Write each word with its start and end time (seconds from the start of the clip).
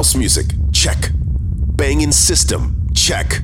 House 0.00 0.14
music, 0.14 0.46
check. 0.72 1.10
Banging 1.12 2.10
system, 2.10 2.88
check. 2.94 3.42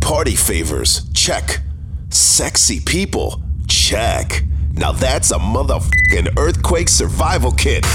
Party 0.00 0.34
favors, 0.34 1.08
check. 1.14 1.60
Sexy 2.10 2.80
people, 2.80 3.40
check. 3.68 4.42
Now 4.72 4.90
that's 4.90 5.30
a 5.30 5.38
motherfucking 5.38 6.36
earthquake 6.36 6.88
survival 6.88 7.52
kit. 7.52 7.86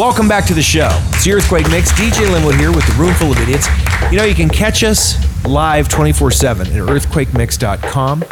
Welcome 0.00 0.28
back 0.28 0.46
to 0.46 0.54
the 0.54 0.62
show. 0.62 0.88
It's 1.08 1.24
the 1.24 1.34
Earthquake 1.34 1.68
Mix. 1.68 1.92
DJ 1.92 2.32
Linwood 2.32 2.54
here 2.54 2.72
with 2.72 2.86
the 2.86 2.94
Room 2.94 3.12
Full 3.16 3.32
of 3.32 3.38
Idiots. 3.38 3.68
You 4.10 4.16
know, 4.16 4.24
you 4.24 4.34
can 4.34 4.48
catch 4.48 4.82
us 4.82 5.14
live 5.44 5.90
24 5.90 6.30
7 6.30 6.68
at 6.68 6.72
earthquakemix.com. 6.72 8.22
You 8.22 8.28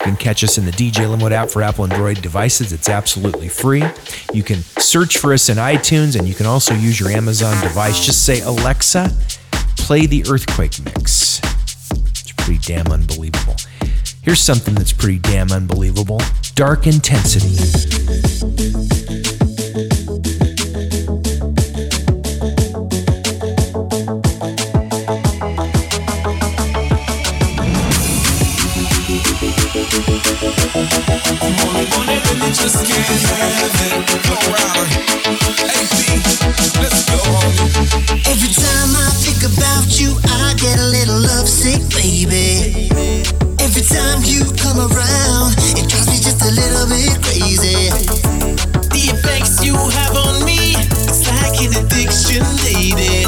can 0.00 0.16
catch 0.16 0.42
us 0.42 0.58
in 0.58 0.64
the 0.64 0.72
DJ 0.72 1.08
Linwood 1.08 1.30
app 1.30 1.48
for 1.48 1.62
Apple 1.62 1.84
and 1.84 1.92
Android 1.92 2.20
devices. 2.20 2.72
It's 2.72 2.88
absolutely 2.88 3.48
free. 3.48 3.84
You 4.32 4.42
can 4.42 4.62
search 4.62 5.18
for 5.18 5.32
us 5.32 5.48
in 5.48 5.58
iTunes 5.58 6.18
and 6.18 6.26
you 6.26 6.34
can 6.34 6.46
also 6.46 6.74
use 6.74 6.98
your 6.98 7.10
Amazon 7.10 7.54
device. 7.62 8.04
Just 8.04 8.26
say, 8.26 8.40
Alexa, 8.40 9.16
play 9.78 10.06
the 10.06 10.24
Earthquake 10.28 10.84
Mix. 10.84 11.38
It's 11.92 12.32
pretty 12.32 12.58
damn 12.58 12.88
unbelievable. 12.88 13.54
Here's 14.22 14.40
something 14.40 14.74
that's 14.74 14.92
pretty 14.92 15.20
damn 15.20 15.52
unbelievable 15.52 16.20
Dark 16.56 16.88
Intensity. 16.88 19.01
You 40.02 40.16
I 40.24 40.54
get 40.58 40.78
a 40.78 40.86
little 40.86 41.24
upset, 41.38 41.80
baby. 41.90 42.88
Every 43.60 43.82
time 43.82 44.22
you 44.24 44.42
come 44.58 44.78
around, 44.78 45.54
it 45.78 45.88
drives 45.88 46.08
me 46.08 46.18
just 46.18 46.42
a 46.42 46.50
little 46.50 46.86
bit 46.88 47.22
crazy. 47.22 47.90
The 48.90 49.02
effects 49.14 49.64
you 49.64 49.74
have 49.74 50.16
on 50.16 50.44
me, 50.44 50.74
it's 50.74 50.88
like 50.88 50.91
an 51.64 51.72
addiction, 51.78 52.42
lady. 52.66 53.22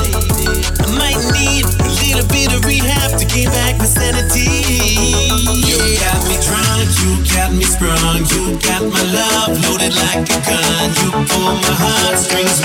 I 0.83 0.87
might 0.99 1.21
need 1.31 1.65
a 1.65 1.91
little 2.03 2.27
bit 2.29 2.51
of 2.51 2.65
rehab 2.65 3.19
to 3.19 3.25
gain 3.25 3.49
back 3.51 3.79
my 3.79 3.87
sanity. 3.87 4.51
You 5.63 5.79
got 6.03 6.19
me 6.27 6.37
drunk, 6.43 6.91
you 6.99 7.11
got 7.31 7.53
me 7.53 7.65
sprung, 7.65 8.27
you 8.35 8.59
got 8.59 8.83
my 8.83 9.03
love 9.15 9.55
loaded 9.63 9.95
like 9.95 10.27
a 10.27 10.39
gun. 10.43 10.91
You 10.99 11.11
pull 11.31 11.55
my 11.63 11.75
heartstrings 11.79 12.59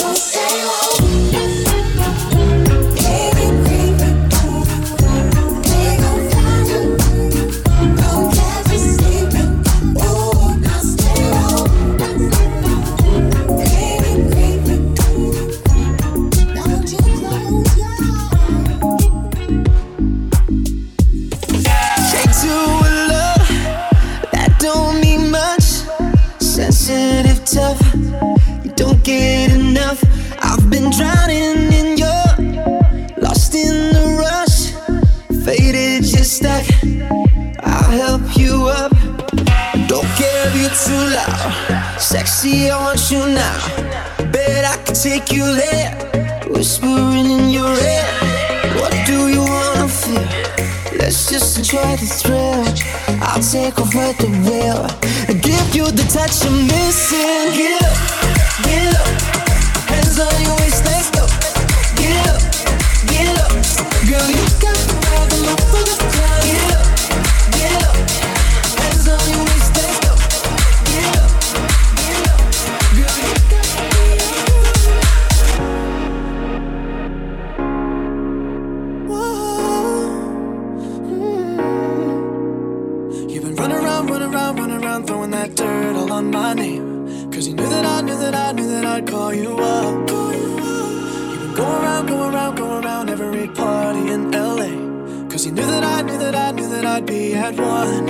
Stay 0.00 0.60
home. 0.62 1.39
You 43.10 43.26
now. 43.34 43.58
Bet 44.32 44.64
I 44.64 44.76
can 44.84 44.94
take 44.94 45.32
you 45.32 45.44
there. 45.56 45.90
Whispering 46.48 47.30
in 47.30 47.50
your 47.50 47.72
ear. 47.72 48.06
What 48.78 48.92
do 49.06 49.28
you 49.28 49.42
wanna 49.42 49.88
feel? 49.88 50.28
Let's 50.98 51.28
just 51.28 51.58
enjoy 51.58 51.96
the 51.96 52.06
thrill. 52.06 52.64
I'll 53.22 53.42
take 53.42 53.78
over 53.80 54.12
the 54.20 54.28
wheel 54.44 55.10
give 55.40 55.74
you 55.74 55.84
the 55.90 56.04
touch 56.12 56.44
I'm 56.46 56.66
missing. 56.66 57.54
Get 57.56 57.82
up, 57.82 57.96
get 58.66 58.94
up, 58.94 59.06
hands 59.88 60.18
on 60.18 60.42
your 60.42 60.56
waist, 60.60 60.84
let's 60.84 61.10
go. 61.10 61.24
Get 61.96 62.14
up, 62.28 62.42
get 63.06 63.28
up, 63.38 63.52
girl, 64.08 64.28
you 64.30 64.44
got 64.58 64.76
the 64.88 64.96
rhythm 65.10 65.48
up 65.52 65.60
for 65.70 65.82
the 65.88 65.96
club. 66.12 66.59
One. 97.58 98.09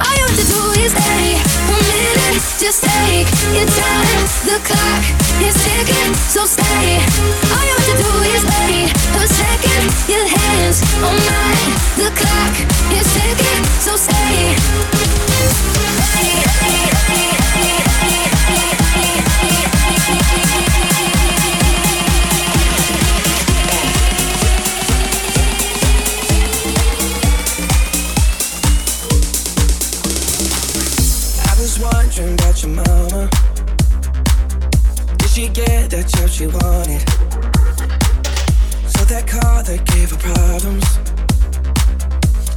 all 0.00 0.14
you 0.16 0.24
have 0.24 0.36
to 0.36 0.46
do 0.46 0.60
is 0.80 0.92
stay 0.92 1.36
a 1.36 1.76
minute. 1.90 2.42
Just 2.58 2.82
take 2.84 3.28
your 3.52 3.68
time. 3.68 4.22
The 4.48 4.56
clock 4.64 5.04
is 5.44 5.54
ticking, 5.64 6.12
so 6.28 6.44
stay. 6.44 7.00
All 7.52 7.64
you 7.64 7.74
have 7.76 7.88
to 7.92 7.96
do 8.00 8.10
is 8.32 8.42
wait 8.44 8.88
a 9.16 9.24
second. 9.28 9.84
Your 10.08 10.26
hands 10.26 10.82
on 11.04 11.16
mine. 11.28 11.72
The 12.00 12.10
clock 12.16 12.54
is 12.96 13.06
ticking, 13.14 13.64
so 13.80 13.96
stay. 13.96 14.70
Get 35.90 36.06
job 36.06 36.30
she 36.30 36.46
wanted? 36.46 37.02
So 38.94 39.02
that 39.10 39.26
car 39.26 39.64
that 39.64 39.82
gave 39.90 40.14
her 40.14 40.22
problems. 40.22 40.86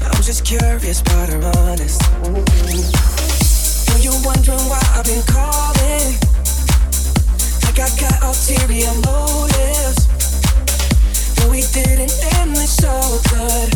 I'm 0.06 0.22
just 0.22 0.46
curious 0.46 1.02
about 1.02 1.30
her 1.30 1.42
honest. 1.58 1.98
Know 3.90 3.98
you 3.98 4.14
wondering 4.22 4.62
why 4.70 4.78
I've 4.94 5.10
been 5.10 5.26
calling? 5.26 6.14
Like 7.66 7.82
I 7.82 7.90
got 7.98 8.22
ulterior 8.22 8.94
motives. 9.02 10.06
No, 11.42 11.50
we 11.50 11.66
didn't 11.74 12.14
end 12.38 12.54
this 12.54 12.78
so 12.78 12.94
good. 13.34 13.74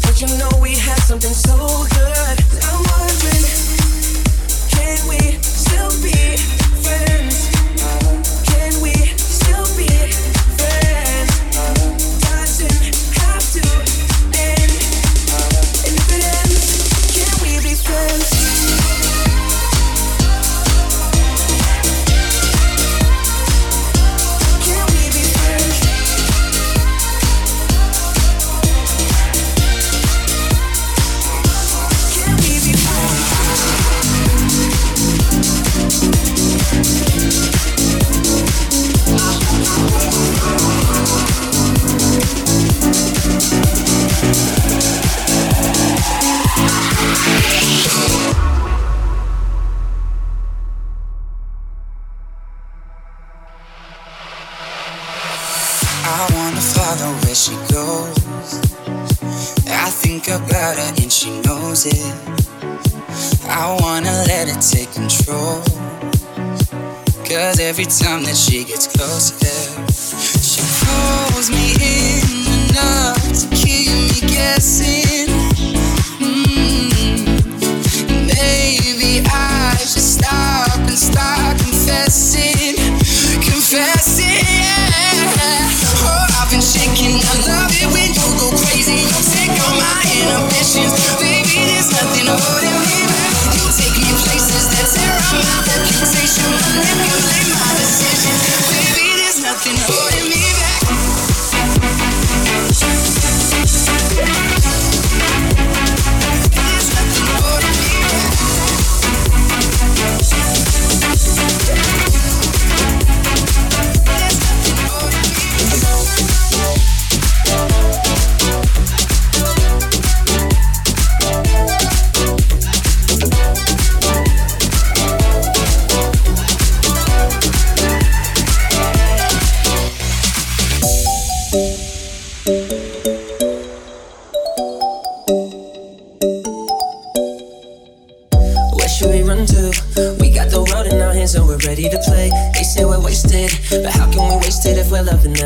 But 0.00 0.16
you 0.16 0.32
know 0.40 0.48
we 0.64 0.80
had 0.80 0.96
something 1.04 1.36
so 1.36 1.60
good. 1.92 2.36
I'm 2.64 2.80
wondering, 2.88 3.44
can 4.72 4.96
we 5.12 5.36
still 5.44 5.92
be 6.00 6.53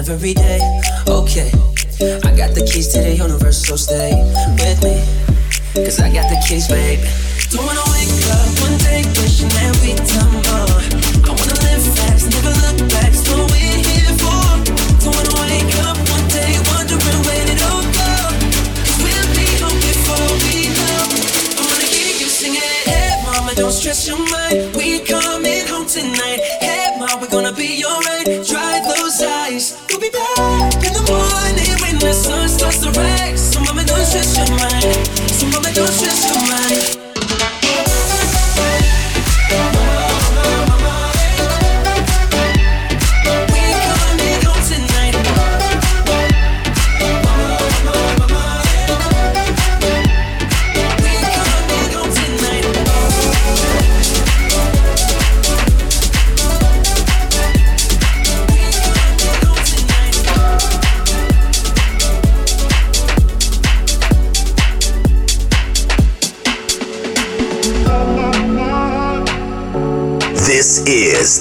every 0.07 0.33
day? 0.33 0.61
Okay, 1.09 1.51
I 2.23 2.31
got 2.37 2.55
the 2.55 2.63
keys 2.71 2.89
to 2.93 3.01
the 3.01 3.17
universe, 3.17 3.67
so 3.67 3.75
stay 3.75 4.15
with 4.55 4.83
me. 4.85 5.03
Cause 5.75 5.99
I 5.99 6.13
got 6.13 6.31
the 6.31 6.41
keys, 6.47 6.69
babe. 6.69 7.01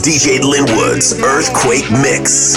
DJ 0.07 0.39
Linwood's 0.39 1.11
Earthquake 1.21 1.91
Mix. 1.91 2.55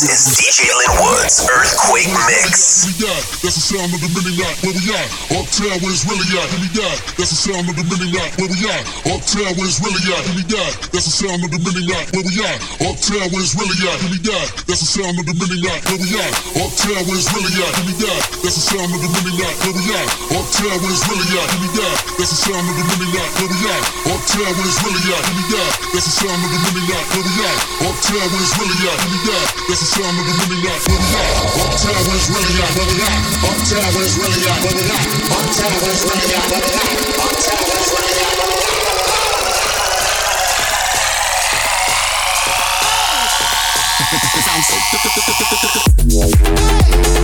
This 0.00 0.28
is 0.28 0.38
DJ 0.38 0.70
Linwood's 1.28 1.44
Earthquake 1.44 2.08
Mix. 2.24 2.88
That's 3.44 3.54
the 3.54 3.76
sound 3.76 3.92
of 3.92 4.00
the 4.00 4.32
knock 4.40 4.56
where 4.64 4.72
we 4.72 4.84
at. 4.96 5.08
Uptown 5.28 5.76
where 5.84 5.92
it's 5.92 6.08
really 6.08 6.24
at. 6.40 6.48
Here 6.48 6.62
we 6.64 6.70
got, 6.72 6.96
that's 7.20 7.32
the 7.32 7.40
sound 7.52 7.68
of 7.68 7.76
the 7.76 7.84
knock 7.84 8.32
where 8.40 8.48
we 8.48 8.58
at. 8.64 8.82
Uptown 9.04 9.52
where 9.60 9.68
it's 9.68 9.78
really 9.84 10.00
at. 10.08 10.24
Here 10.24 10.36
we 10.40 10.44
got, 10.48 10.72
that's 10.88 11.04
the 11.04 11.12
sound 11.12 11.44
of 11.44 11.52
the 11.52 11.60
knock 11.84 12.06
where 12.16 12.24
we 12.24 12.32
at. 12.40 12.56
Uptown 12.80 13.28
where 13.28 13.44
it's 13.44 13.52
really 13.60 13.76
at. 13.76 13.98
Here 14.00 14.08
we 14.08 14.20
got, 14.24 14.46
that's 14.64 14.80
the 14.80 14.88
sound 14.88 15.20
of 15.20 15.24
the 15.28 15.32
knock 15.36 15.80
where 15.84 16.00
we 16.00 16.08
at. 16.16 16.32
Uptown 16.64 17.02
where 17.04 17.18
it's 17.20 17.28
really 17.36 17.52
at. 17.60 17.72
Here 17.76 17.86
we 17.88 17.94
got, 18.00 18.20
that's 18.40 18.56
the 18.56 18.64
sound 18.64 18.88
of 18.88 19.00
the 19.04 19.08
knock 19.12 19.56
where 19.68 19.76
we 19.76 19.84
at. 19.92 20.08
Uptown 20.32 20.76
where 20.80 20.92
it's 20.92 21.04
really 21.12 21.28
at. 21.28 21.48
Here 21.52 21.60
we 21.60 21.68
got, 21.76 21.96
that's 22.16 22.32
the 22.32 22.40
sound 22.40 22.64
of 22.64 22.72
the 22.72 23.04
knock 23.12 23.30
where 23.36 23.52
we 23.52 23.68
at. 23.68 23.84
Uptown 24.16 24.52
where 24.56 24.64
it's 24.64 24.80
really 24.80 25.04
at. 25.12 25.22
Here 25.28 25.36
we 25.36 25.44
got, 25.52 25.70
that's 25.92 26.08
the 26.08 26.14
sound 26.24 26.40
of 26.40 26.48
the 26.48 26.82
knock 26.88 27.06
where 27.12 27.24
we 27.28 27.32
at. 27.44 27.58
Uptown 27.84 28.26
where 28.32 28.42
it's 28.42 28.54
really 28.56 28.80
at. 28.88 28.96
Here 28.96 29.12
we 29.12 29.20
got, 29.28 29.46
that's 29.68 29.82
the 29.84 29.90
sound 29.92 30.16
of 30.16 30.24
the 30.24 30.56
knock 30.64 30.80
where 30.88 30.96
we 30.96 31.08
at. 31.12 31.17
Uptown 31.58 32.02
where 32.06 32.16
it's 32.16 32.28
really 32.30 32.56
at. 32.62 32.72
Where 32.76 32.86
we 32.86 33.02
at. 33.02 33.18
Uptown 33.42 33.90
where 33.94 34.06
it's 34.06 34.16
really 34.18 34.46
at. 34.46 34.58
Where 34.62 34.74
we 34.76 34.84
at. 34.86 35.06
Uptown 35.34 35.74
where 35.82 35.92
it's 35.92 36.04
really 36.06 36.34
at. 36.34 36.46
Where 36.50 36.62
we 36.62 36.72
at. 36.78 36.94
Uptown 37.18 37.62
where 37.66 37.80
it's 37.80 37.92
really 37.92 38.22
at. 38.22 38.38
Where 38.38 38.54
we 38.54 38.58
at. 38.58 39.48
Sounds 44.38 44.66
so 47.12 47.17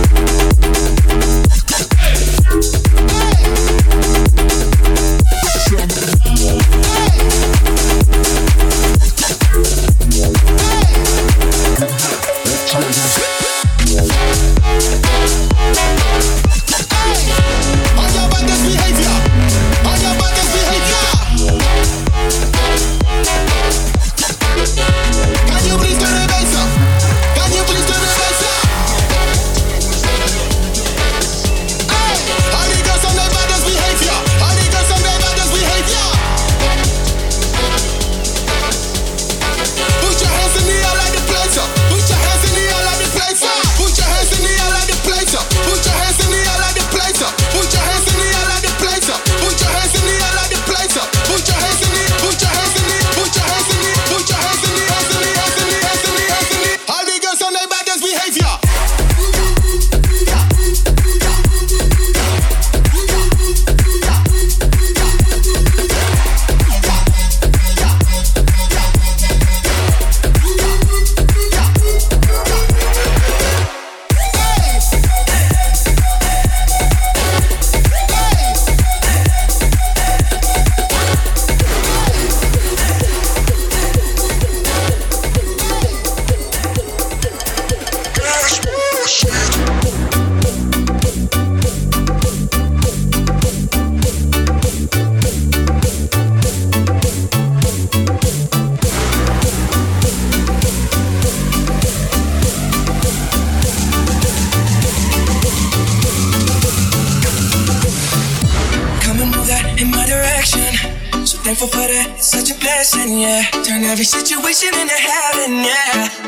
Every 113.95 114.03
situation 114.03 114.75
in 114.75 114.89
heaven, 114.89 115.63
yeah. 115.63 116.24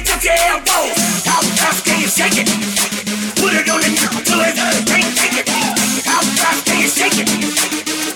it, 0.00 0.08
can 1.84 2.08
shake 2.08 2.38
it? 2.38 2.48
Put 3.36 3.52
it 3.54 3.68
on 3.68 3.80
the 3.80 3.88
till 3.96 4.10
can't 4.24 5.16
take 5.16 5.38
it. 5.38 5.46
Can 6.66 6.88
shake 6.88 7.18
it? 7.18 7.28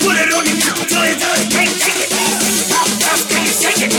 Put 0.01 0.16
it 0.16 0.33
on 0.33 0.44
the 0.44 0.53
till 0.61 0.81
can't 0.88 1.20
take 1.20 2.01
it. 2.01 2.11
Can 3.29 3.47
shake 3.61 3.83
it? 3.85 3.92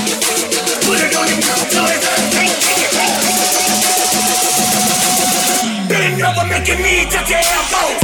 Put 0.85 1.01
it 1.01 1.15
on 1.15 1.25
the 1.25 1.35
till 1.41 1.63
can't 1.71 2.57
take 2.61 2.81
it. 2.81 2.95
Over, 6.25 6.45
making 6.47 6.81
me 6.81 7.05
jump 7.11 7.29
your 7.29 7.39
elbow. 7.39 7.94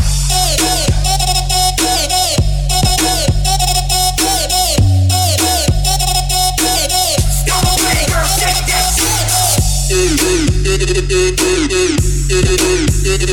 Don't 13.12 13.28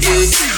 breathe, 0.00 0.55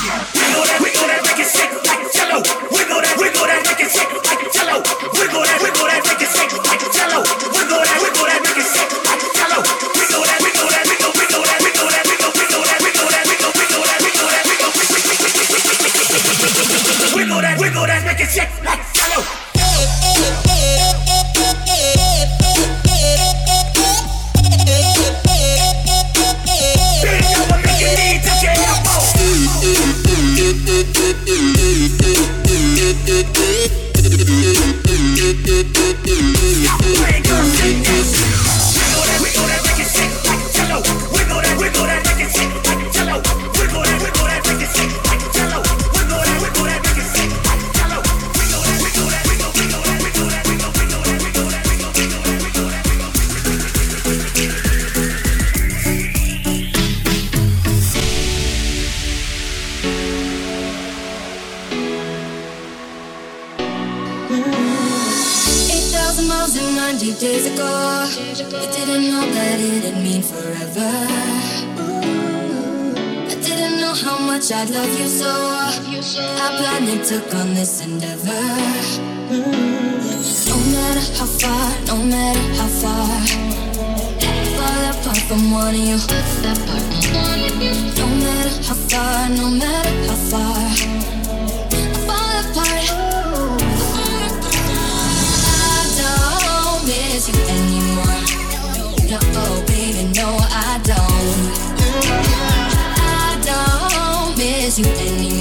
20 66.88 67.20
days 67.20 67.44
ago. 67.44 67.68
I 67.68 68.66
didn't 68.72 69.10
know 69.10 69.20
that 69.20 69.60
it'd 69.60 69.98
mean 70.02 70.22
forever. 70.22 70.90
I 73.28 73.36
didn't 73.44 73.76
know 73.78 73.92
how 73.92 74.18
much 74.18 74.50
I'd 74.50 74.70
love 74.70 74.98
you 74.98 75.06
so. 75.06 75.28
I 75.28 76.56
blindly 76.56 77.04
took 77.04 77.34
on 77.34 77.52
this 77.52 77.84
endeavor. 77.84 78.32
No 80.48 80.56
matter 80.72 81.04
how 81.18 81.28
far, 81.40 81.68
no 81.88 81.96
matter 82.04 82.44
how 82.56 82.68
far. 82.80 83.20
Fall 84.56 84.82
apart 84.88 85.22
from 85.28 85.50
one 85.50 85.74
of 85.74 85.84
you. 85.88 85.98
No 88.00 88.06
matter 88.24 88.54
how 88.64 88.76
far, 88.88 89.28
no 89.28 89.50
matter 89.50 89.92
how 90.08 90.16
far. 90.30 91.17
No, 99.08 99.18
baby, 99.66 100.04
no, 100.16 100.36
I 100.38 100.78
don't. 100.84 101.78
I 103.00 103.40
don't 103.42 104.36
miss 104.36 104.78
you 104.78 104.84
anymore. 104.84 105.37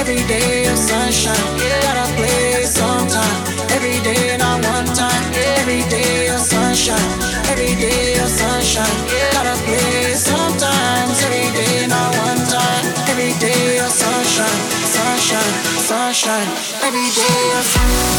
Every 0.00 0.22
day 0.26 0.64
is 0.70 0.80
sunshine. 0.88 1.46
Gotta 1.84 2.06
play 2.16 2.64
sometime. 2.64 3.38
Every 3.76 3.98
day, 4.02 4.36
not 4.36 4.64
one 4.64 4.86
time. 4.94 5.22
Every 5.58 5.82
day 5.88 6.26
is 6.34 6.42
sunshine. 6.50 7.08
Every 7.50 7.74
day 7.76 8.14
is 8.22 8.32
sunshine. 8.40 8.98
Gotta 9.32 9.56
play 9.66 10.14
sometimes. 10.14 11.16
Every 11.26 11.48
day, 11.58 11.86
not 11.86 12.10
one 12.26 12.42
time. 12.48 12.84
Every 13.12 13.32
day 13.38 13.62
is 13.84 13.92
sunshine. 13.94 14.58
Sunshine, 14.96 15.52
sunshine. 15.88 16.48
Every 16.86 17.08
day 17.18 17.36
is 17.58 17.66
sunshine. 17.74 18.11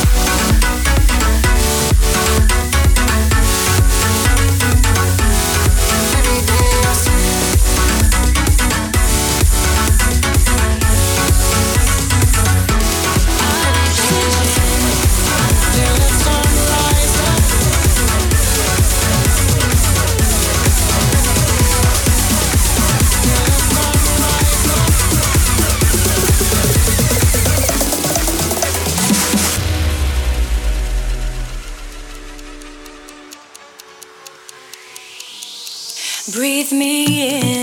breathe 36.44 36.74
me 36.74 37.06
in. 37.40 37.63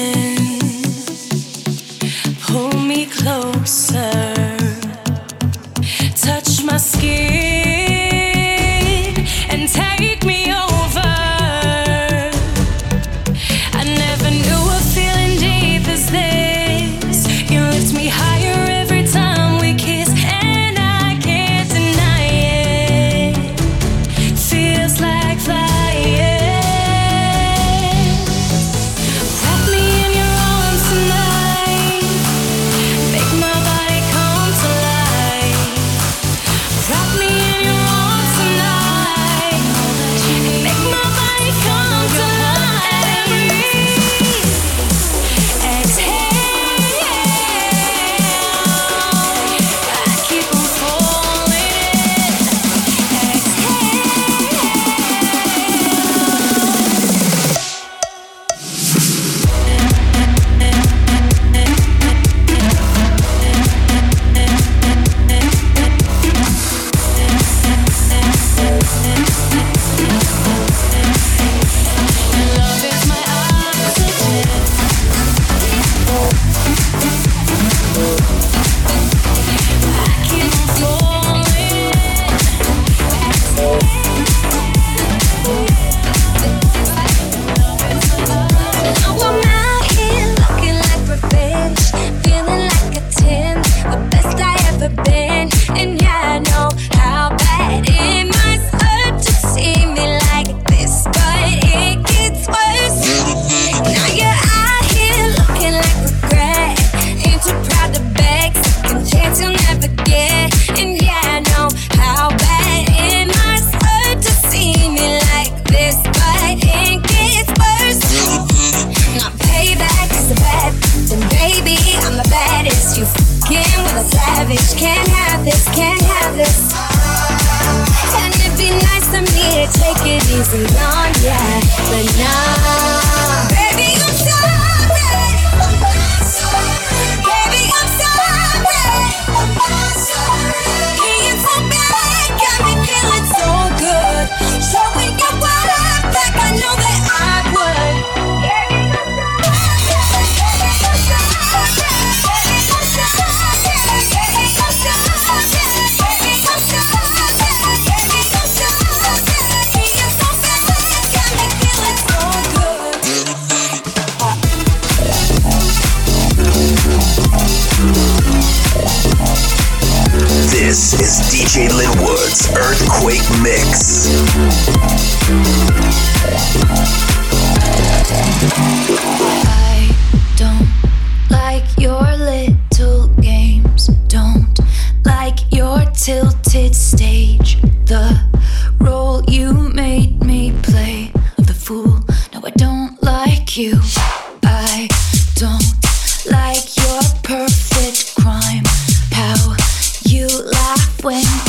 Pues 201.02 201.39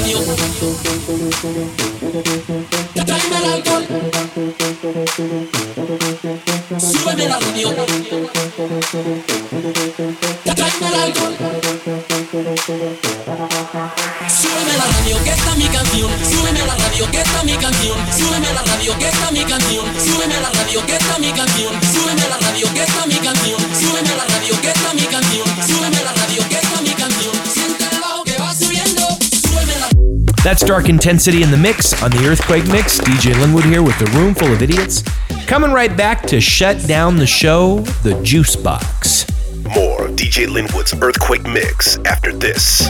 radio. 0.00 0.18
Tráeme 2.94 3.36
el 3.38 3.44
alcohol. 3.52 3.86
Súbeme 6.78 7.28
la 7.28 7.38
radio. 7.38 7.74
Tráeme 10.44 10.86
el 10.86 10.94
alcohol. 10.94 11.34
Súbeme 14.28 14.76
la 14.76 14.84
radio, 14.84 15.24
que 15.24 15.30
está 15.30 15.54
mi 15.54 15.68
canción. 15.68 16.10
Súbeme 16.24 16.66
la 16.66 16.74
radio, 16.74 17.10
que 17.10 17.20
está 17.20 17.42
mi 17.44 17.56
canción. 17.56 17.98
Súbeme 18.18 18.52
la 18.52 18.62
radio, 18.62 18.98
que 18.98 19.08
está 19.08 19.30
mi 19.30 19.44
canción. 19.44 19.86
Súbeme 19.98 20.40
la 20.40 20.50
radio, 20.50 20.86
que 20.86 20.96
está 20.96 21.18
mi 21.18 21.32
canción. 21.32 21.74
Súbeme 21.92 22.28
la 22.28 22.36
radio, 22.38 22.74
que 22.74 22.82
está 22.82 23.06
mi 23.06 23.16
canción. 23.16 23.60
Súbeme 23.80 24.16
la 24.16 24.24
radio, 24.24 24.60
que 24.60 24.68
está 24.68 24.94
mi 24.94 25.06
canción. 25.06 25.47
That's 30.44 30.64
Dark 30.64 30.88
Intensity 30.88 31.42
in 31.42 31.50
the 31.50 31.56
Mix 31.56 32.00
on 32.00 32.10
the 32.12 32.26
Earthquake 32.26 32.66
Mix. 32.68 33.00
DJ 33.00 33.38
Linwood 33.40 33.64
here 33.64 33.82
with 33.82 33.98
the 33.98 34.06
room 34.16 34.34
full 34.34 34.52
of 34.52 34.62
idiots. 34.62 35.02
Coming 35.46 35.72
right 35.72 35.94
back 35.96 36.22
to 36.28 36.40
shut 36.40 36.86
down 36.86 37.16
the 37.16 37.26
show, 37.26 37.80
the 38.02 38.18
Juice 38.22 38.54
Box. 38.54 39.26
More 39.64 40.06
DJ 40.08 40.46
Linwood's 40.46 40.94
Earthquake 41.02 41.42
Mix 41.42 41.98
after 42.04 42.32
this. 42.32 42.88